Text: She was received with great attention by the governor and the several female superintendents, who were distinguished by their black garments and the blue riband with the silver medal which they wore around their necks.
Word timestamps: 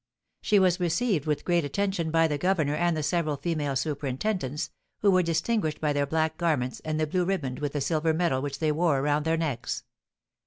She 0.41 0.57
was 0.57 0.79
received 0.79 1.27
with 1.27 1.45
great 1.45 1.63
attention 1.63 2.09
by 2.09 2.27
the 2.27 2.39
governor 2.39 2.73
and 2.73 2.97
the 2.97 3.03
several 3.03 3.37
female 3.37 3.75
superintendents, 3.75 4.71
who 5.01 5.11
were 5.11 5.21
distinguished 5.21 5.79
by 5.79 5.93
their 5.93 6.07
black 6.07 6.37
garments 6.39 6.79
and 6.83 6.99
the 6.99 7.05
blue 7.05 7.23
riband 7.23 7.59
with 7.59 7.73
the 7.73 7.81
silver 7.81 8.11
medal 8.11 8.41
which 8.41 8.57
they 8.57 8.71
wore 8.71 8.97
around 8.97 9.25
their 9.25 9.37
necks. 9.37 9.83